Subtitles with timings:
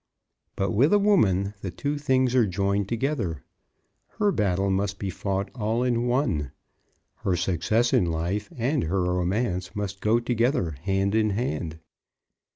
[0.55, 3.43] But with a woman the two things are joined together.
[4.17, 6.49] Her battle must be fought all in one.
[7.17, 11.77] Her success in life and her romance must go together, hand in hand.